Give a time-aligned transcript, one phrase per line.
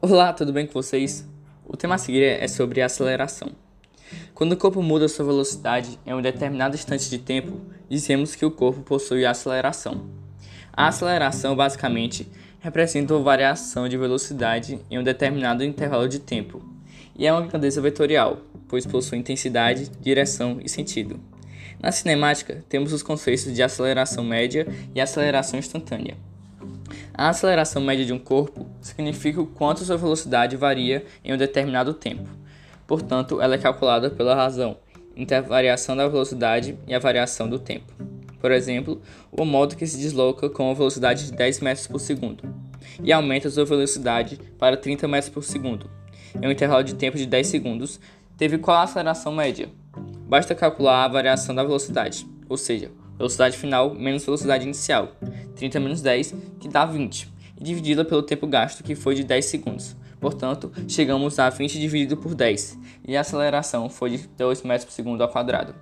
[0.00, 1.26] Olá, tudo bem com vocês?
[1.66, 3.50] O tema a seguir é sobre aceleração.
[4.32, 7.60] Quando o corpo muda sua velocidade em um determinado instante de tempo,
[7.90, 10.08] dizemos que o corpo possui aceleração.
[10.72, 12.30] A aceleração, basicamente,
[12.60, 16.62] representa uma variação de velocidade em um determinado intervalo de tempo,
[17.16, 21.18] e é uma grandeza vetorial, pois possui intensidade, direção e sentido.
[21.82, 26.27] Na cinemática, temos os conceitos de aceleração média e aceleração instantânea.
[27.18, 31.92] A aceleração média de um corpo significa o quanto sua velocidade varia em um determinado
[31.92, 32.30] tempo.
[32.86, 34.76] Portanto, ela é calculada pela razão
[35.16, 37.92] entre a variação da velocidade e a variação do tempo.
[38.40, 42.44] Por exemplo, o modo que se desloca com a velocidade de 10 metros por segundo
[43.02, 45.90] e aumenta sua velocidade para 30 metros por segundo
[46.40, 47.98] em um intervalo de tempo de 10 segundos,
[48.36, 49.68] teve qual a aceleração média?
[50.28, 55.16] Basta calcular a variação da velocidade, ou seja, velocidade final menos velocidade inicial,
[55.58, 57.28] 30 menos 10, que dá 20,
[57.60, 59.96] e dividida pelo tempo gasto, que foi de 10 segundos.
[60.20, 64.92] Portanto, chegamos a 20 dividido por 10, e a aceleração foi de 2 metros por
[64.92, 65.74] segundo ao quadrado.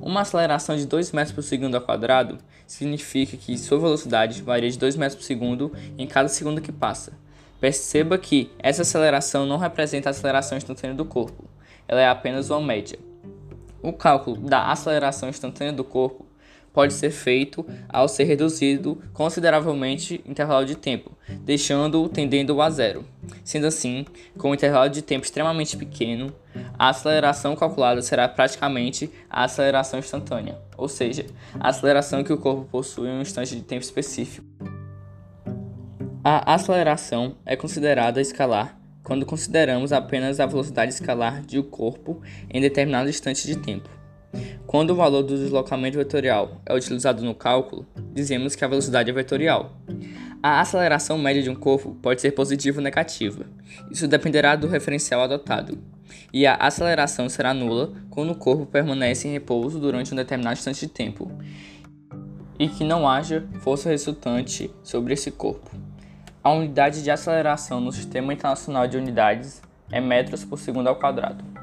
[0.00, 4.78] Uma aceleração de 2 metros por segundo ao quadrado significa que sua velocidade varia de
[4.78, 7.12] 2 metros por segundo em cada segundo que passa.
[7.60, 11.44] Perceba que essa aceleração não representa a aceleração instantânea do corpo,
[11.86, 12.98] ela é apenas uma média.
[13.80, 16.26] O cálculo da aceleração instantânea do corpo
[16.74, 23.04] pode ser feito ao ser reduzido consideravelmente intervalo de tempo, deixando-o tendendo a zero.
[23.44, 24.04] Sendo assim,
[24.36, 26.34] com um intervalo de tempo extremamente pequeno,
[26.76, 31.24] a aceleração calculada será praticamente a aceleração instantânea, ou seja,
[31.58, 34.44] a aceleração que o corpo possui em um instante de tempo específico.
[36.24, 42.60] A aceleração é considerada escalar quando consideramos apenas a velocidade escalar de um corpo em
[42.60, 43.88] determinado instante de tempo.
[44.74, 49.12] Quando o valor do deslocamento vetorial é utilizado no cálculo, dizemos que a velocidade é
[49.12, 49.70] vetorial.
[50.42, 53.46] A aceleração média de um corpo pode ser positiva ou negativa.
[53.88, 55.78] Isso dependerá do referencial adotado.
[56.32, 60.88] E a aceleração será nula quando o corpo permanece em repouso durante um determinado instante
[60.88, 61.30] de tempo
[62.58, 65.70] e que não haja força resultante sobre esse corpo.
[66.42, 69.62] A unidade de aceleração no Sistema Internacional de Unidades
[69.92, 71.53] é metros por segundo ao quadrado.